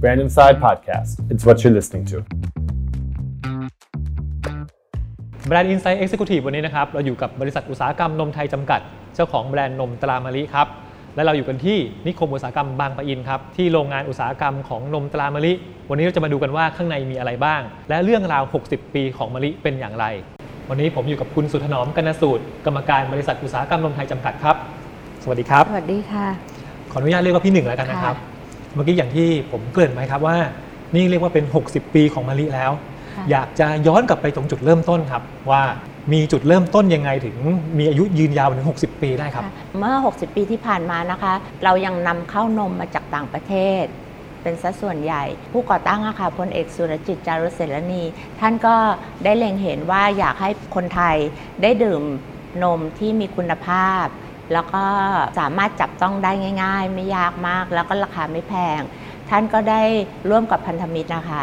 [0.00, 1.10] Brand Inside Podcast.
[1.32, 2.16] It's what you're listening to.
[5.48, 8.80] แบรนด์ Insight Executive วันนี้นะครับ เราอยู่กับบริษัทอุตสาหกรรมนมไทยจำกัด
[9.14, 10.68] เจ้าของแบรนด์นมตรามะลิครับ
[11.14, 15.52] และเราอยู่กันที่นิคมอุตสาหกรรมบางปะอินครับ ที่โรงงานอุตสาหกรรมของนมตรามะลิ
[15.90, 20.06] วันนี้เราจะมาดูกันว่าข้างในมีอะไรบ้าง และเรื่องราว 60 ปีของมะลิเป็นอย่างไร
[20.68, 24.56] วันนี้ผมอยู่กับคุณสุถนอมกนสูตร กรรมการบริษัทอุตสาหกรรมนมไทยจำกัดครับ
[25.30, 26.26] วัสดีครับ สวัสดีค่ะ
[26.90, 28.16] ขออนุญาตเรียกว่าพี่หนึ่งแล้วกันนะครับ
[28.74, 30.36] เมื่อกี้อย่างที่ผมเกริ่นไว้ครับว่า
[30.94, 32.72] นี่เรียกว่าเป็น 60 ปีของมะลิแล้ว
[33.16, 35.62] ค่ะอยากจะย้อนกลับไปตรงจุดเริ่มต้นครับ ว่า
[36.12, 37.36] มีจุดเริ่มต้นยังไงถึง
[37.78, 43.84] มีอายุยืนยาวถึง 60 ปีได้ครับค่ะเมื่อ 60 ปีที่ผ่านมานะคะ เรายังนำเข้านมมาจากต่างประเทศ
[44.42, 48.02] เป็นสัดส่วนใหญ่ ผู้ก่อตั้งอะค่ะพลเอกสุรจิตจารุเสรณี
[48.40, 48.76] ท่านก็
[49.24, 51.16] ได้เล็งเห็นว่าอยากให้คนไทย
[51.62, 52.02] ได้ดื่ม
[52.62, 54.06] นมที่มีคุณภาพ
[54.52, 54.84] แล้วก็
[55.38, 58.80] สามารถจับต้องได้ง่าย ๆ ไม่ยากมาก แล้วก็ราคาไม่แพง
[59.30, 59.82] ท่านก็ได้
[60.30, 61.42] ร่วมกับพันธมิตรนะคะ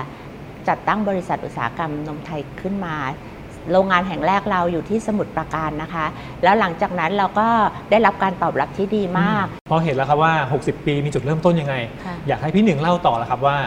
[0.67, 2.95] จัดตั้งบริษัทอุตสาหกรรมนมไทยขึ้นมา
[3.71, 6.05] โรงงานแห่งแรกเราอยู่ที่สมุทรปราการนะคะ
[6.44, 7.47] แล้วหลังจากนั้นเราก็
[7.91, 13.57] ได้รับการตอบรับที่ดีมาก พอเห็นแล้วครับว่า 60 ปีมีจุดเริ่มต้นยังไงค่ะอยากให้พี่หนึ่งเล่าต่อแล้วครับว่า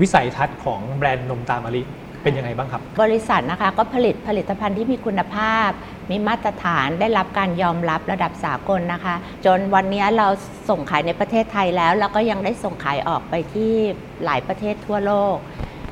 [0.00, 1.82] วิสัยทัศน์ของแบรนด์นมตามะลิ
[2.22, 5.70] เป็นยังไงบ้างครับ บริษัทนะคะก็ผลิตผลิตภัณฑ์ที่มีคุณภาพ
[6.10, 10.28] มีมาตรฐานได้รับการยอมรับระดับสากลนะคะ จนวันนี้เรา
[10.68, 13.72] ส่งขายในประเทศไทยแล้ว แล้วก็ยังได้ส่งขายออกไปที่
[14.24, 15.36] หลายประเทศทั่วโลก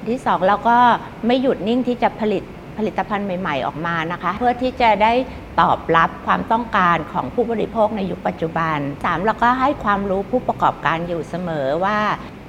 [0.09, 0.79] ที่สองเราก็
[1.27, 2.43] ไม่หยุดนิ่งที่จะผลิต
[2.79, 5.13] ผลิตภัณฑ์ใหม่ ๆ ออกมานะคะ เพื่อที่จะได้
[5.61, 11.99] ตอบรับความต้องการของผู้บริโภคในยุคปัจจุบันสามเราก็ให้ความรู้ผู้ประกอบการอยู่เสมอว่า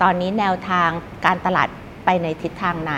[0.01, 0.89] ตอนนี้แนวทาง
[1.25, 1.67] การตลาด
[2.05, 2.95] ไปในทิศทางไหน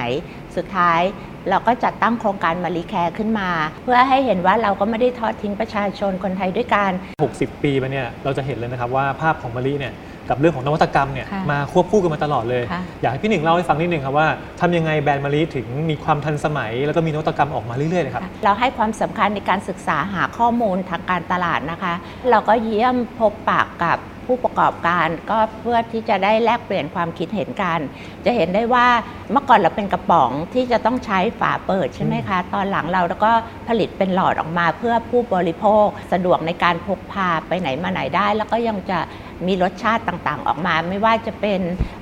[0.58, 1.02] สุดท้าย
[1.50, 3.50] เราก็จัดตั้งโครงการมารีแคร์ขึ้นมา
[3.84, 6.92] เพื่อให้เห็นว่าเราก็ไม่ได้ทอดทิ้งประชาชนคนไทยด้วยกัน
[7.28, 9.94] 60 ปีมาเนี่ยเราจะเห็นเลยนะครับว่าภาพของมะลิเนี่ย
[10.30, 14.28] กับเรื่องของนวัตกรรมเนี่ยค่ะมาควบคู่กันมาตลอดเลยค่ะอยากให้พี่หนึ่งเล่าให้ฟังนิดนึงครับว่า
[14.62, 21.94] ทำยังไงแบรนด์มะลิถึงมีความทันสมัย แล้วก็มีนวัตกรรมออกมาเรื่อยๆเลยครับเราให้ความสำคัญในการศึกษาหาข้อมูลทางการตลาดนะคะ
[22.30, 27.80] เราก็เยี่ยมพบปะกับ ผู้ประกอบการก็เพื่อที่จะได้แลกเปลี่ยนความคิดเห็นกัน
[28.26, 28.88] จะเห็นได้ว่า
[29.32, 33.32] เมื่อก่อนเราเป็นกระป๋องที่จะต้องใช้ฝาเปิดใช่ไหมคะ ตอนหลังเราแล้วก็
[33.68, 39.00] ผลิตเป็นหลอดออกมาเพื่อผู้บริโภคสะดวกในการพกพาไปไหนมาไหนได้ แล้วก็ยังจะ
[39.48, 41.62] มีรสชาติต่างๆ ออกมา ไม่ว่าจะเป็น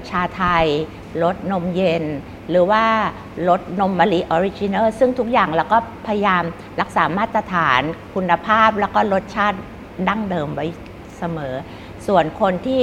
[0.10, 0.66] ชาไทย
[1.24, 2.04] รสนมเย็น
[2.50, 2.84] หรือว่า
[3.50, 5.78] รสนมมะลิ original ซึ่งทุกอย่างเราก็
[6.08, 6.44] พยายาม
[6.82, 7.82] รักษามาตรฐาน
[8.16, 9.58] คุณภาพแล้วก็รสชาติ
[10.08, 10.66] ดั้งเดิมไว้
[11.18, 11.56] เสมอ
[12.08, 12.82] ส่วนคนที่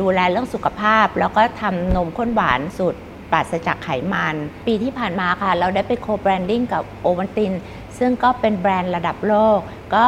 [0.00, 3.00] ดูแลเรื่องสุขภาพ แล้วก็ทำนมข้นหวานสูตร
[3.32, 4.34] ปราศจากไขมัน
[4.66, 7.52] ปีที่ผ่านมาค่ะ เราได้ไปโคแบรนดิ้งกับโอวันติน
[7.98, 9.58] ซึ่งก็เป็นแบรนด์ระดับโลก
[9.94, 10.06] ก็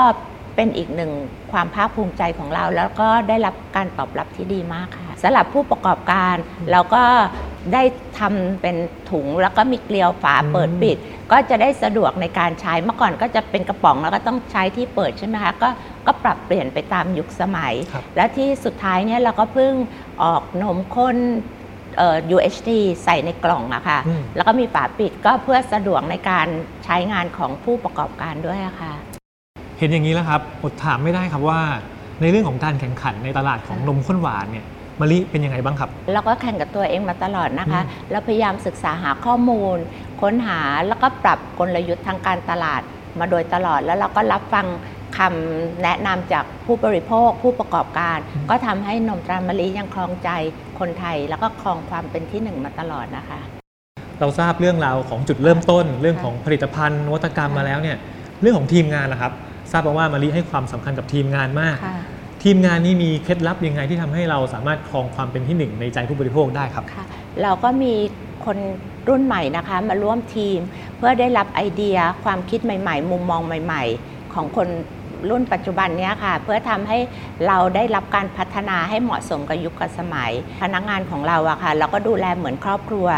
[0.56, 1.12] เป็นอีกหนึ่ง
[1.52, 6.34] ความภาคภูมิใจของเรา แล้วก็ได้รับการตอบรับที่ดีมากค่ะสำหรับผู้ประกอบการ
[6.72, 7.02] เราก็
[7.72, 7.82] ได้
[8.18, 8.76] ทำเป็น
[9.10, 10.96] ถุงแล้วก็มีเกลียวฝาเปิดปิด
[11.32, 15.68] ก็จะได้สะดวกในการใช้เมื่อก่อนก็จะเป็นกระป๋องแล้วก็ต้องใช้ที่เปิดใช่ไหมคะก็
[16.06, 19.72] ก็ปรับเปลี่ยนไปตามยุคสมัยครับและที่สุดท้ายเนี่ยเราก็เพิ่ง
[20.22, 21.16] ออกนมข้น
[21.96, 22.68] เอ่อ UHT
[23.04, 26.46] ใส่ในกล่องอะค่ะอืมแล้วก็มีฝาปิดก็เพื่อสะดวกในการ
[26.84, 28.92] ใช้งานของผู้ประกอบการด้วยอะค่ะ
[29.78, 31.60] เห็นอย่างนี้แล้วครับอดถามไม่ได้ครับว่า
[32.20, 34.66] ในเรื่องของการแข่งขันในตลาดของนมข้นหวานเนี่ย
[35.00, 39.76] มะลิเป็นยังไงบ้างครับ เราก็แข่งกับตัวเองมาตลอดนะคะอืมเราพยายามศึกษาหาข้อมูล
[40.20, 42.82] ค้นหาแล้วก็ปรับกลยุทธ์ทางการตลาด
[43.20, 44.66] มาโดยตลอด แล้วเราก็รับฟัง
[45.18, 48.18] คำแนะนำจากผู้บริโภคผู้ประกอบการ
[48.50, 50.30] ก็ทำให้นมตรามะลิยังครองใจ
[50.78, 53.40] คนไทย แล้วก็ครองความเป็นที่หนึ่งมาตลอดนะคะ
[54.20, 57.96] เราทราบเรื่องราวของจุดเริ่มต้น เรื่องของผลิตภัณฑ์นวัตกรรมมาแล้วเนี่ย
[58.40, 59.32] เรื่องของทีมงานนะครับ
[59.70, 61.98] ทราบมาว่ามะลิให้ความสำคัญกับทีมงานมากค่ะ
[62.48, 67.04] ทีมงานนี้มีเคล็ดลับยังไงที่ทำให้เราสามารถครองความเป็นที่หนึ่งในใจผู้บริโภคได้ครับค่ะ
[67.42, 67.92] เราก็มี
[68.44, 68.58] คน
[69.08, 70.58] รุ่นใหม่นะคะมาร่วมทีม
[70.96, 74.68] เพื่อได้รับไอเดียความคิดใหม่ ๆ มุมมองใหม่ ๆ ของคน
[75.30, 76.98] รุ่นปัจจุบันเนี้ยค่ะ เพื่อทำให้
[77.46, 80.32] เราได้รับการพัฒนาให้เหมาะสมกับยุคกับสมัย
[80.62, 83.08] พนักงานของเราอะค่ะ เราก็ดูแลเหมือนครอบครัว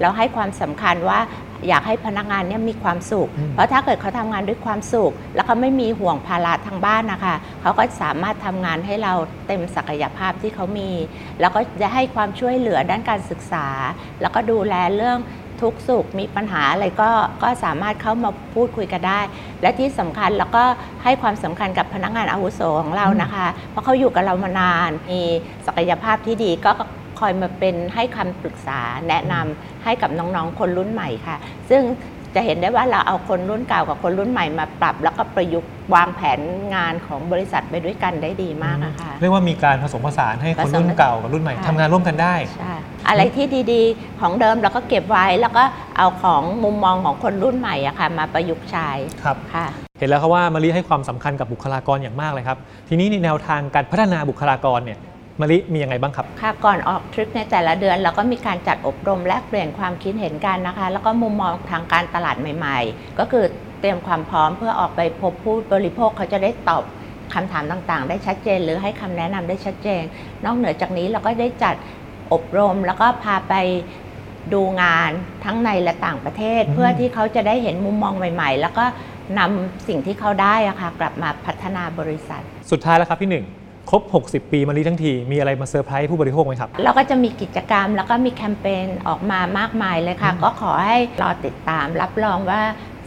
[0.00, 1.20] เราให้ความสำคัญว่า
[1.68, 9.12] อยากให้พนักงานเนี่ยมีความสุขอืมเพราะถ้าเกิดเขาทำงานด้วยความสุข แล้วเขาไม่มีห่วงภาระทางบ้านนะคะ เขาก็สามารถทำงานให้เรา
[9.46, 10.90] เต็มศักยภาพที่เขามี
[11.40, 13.66] แล้วก็จะให้ความช่วยเหลือด้านการศึกษา
[14.20, 15.18] แล้วก็ดูแลเรื่อง
[15.64, 17.10] ทุกข์สุขมีปัญหาอะไรก็
[17.42, 19.20] ก็สามารถเข้ามาพูดคุยกันได้
[19.62, 20.64] และที่สำคัญแล้วก็
[21.04, 25.20] ให้ความสำคัญกับพนักงานอาวุโสของเรานะคะ เพราะเขาอยู่กับเรามานาน มี
[25.66, 26.72] ศักยภาพที่ดีก็
[27.20, 31.36] คอยมาเป็นให้คำปรึกษาแนะนำให้กับน้องๆ คนรุ่นใหม่ค่ะ
[31.70, 31.82] ซึ่ง
[32.34, 36.40] จะเห็นได้ว่าเราเอาคนรุ่นเก่ากับคนรุ่นใหม่มาปรับ แล้วก็ประยุกต์วางแผน
[36.74, 42.74] งานของบริษัทไปด้วยกันได้ดีมากอะค่ะเรียกว่ามีการผสมผสานให้คนรุ่นเก่ากับรุ่นใหม่ค่ะทำงานร่วมกันได้ใช่
[43.08, 45.64] อะไรที่ดีๆ ของเดิมเราก็เก็บไว้แล้วก็
[45.96, 48.88] เอาของมุมมองของคนรุ่นใหม่อะค่ะมาประยุกต์ใช้
[49.22, 49.66] ครับค่ะ
[49.98, 52.58] เห็นแล้วครับว่ามาริให้ความสำคัญกับบุคลากรอย่างมากเลยครับ
[52.88, 54.98] ทีนี้ในแนวทางการพัฒนาบุคลากรเนี่ย
[55.40, 63.44] มาริมียังไงบ้างครับ ค่ะ ก่อนออกทริปในแต่ละเดือนเราก็มีการจัดอบรมแลกเปลี่ยนความคิดเห็นกันนะคะ แล้วก็มุมมองทางการตลาดใหม่ ๆ ก็คือ
[63.80, 66.82] เตรียมความพร้อมเพื่อออกไปพบผู้บริโภคเขาจะได้ตอบ
[67.34, 70.02] คำถามต่างๆ ได้ชัดเจน หรือให้คำแนะนำได้ชัดเจน
[70.44, 71.74] นอกเหนือจากนี้เราก็ได้จัด
[72.34, 73.54] อบรม แล้วก็พาไป
[74.54, 75.10] ดูงาน
[75.44, 78.84] ทั้งในและต่างประเทศอืมเพื่อที่เขาจะได้เห็นมุมมองใหม่ ๆ แล้วก็
[79.38, 83.44] นำสิ่งที่เขาได้อะค่ะกลับมาพัฒนาบริษัท สุดท้ายแล้วครับพี่หนึ่ง
[83.90, 92.60] ครบ 60 ปีมาริทั้งที มีอะไรมาเซอร์ไพรส์ผู้บริโภคไหมครับ เราก็จะมีกิจกรรมแล้วก็มีแคมเปญออกมามากมายเลยค่ะอืมก็ขอให้รอติดตามรับรองว่า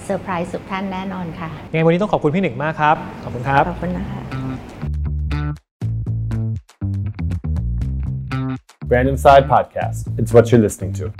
[0.03, 4.26] เซอร์ไพรส์สุกท่านแน่นอนค่ะยังไงวันนี้ต้องขอบคุณพี่หนึ่งมากครับ ขอบคุณครับ ขอบคุณนะคะ
[8.88, 10.18] Brand Inside Podcast.
[10.18, 11.12] It's what you're listening to.